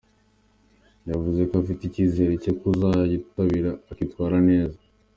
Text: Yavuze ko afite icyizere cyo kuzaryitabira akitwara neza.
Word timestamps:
Yavuze 1.09 1.41
ko 1.49 1.53
afite 1.61 1.81
icyizere 1.85 2.31
cyo 2.43 2.53
kuzaryitabira 2.59 3.71
akitwara 3.91 4.37
neza. 4.49 4.79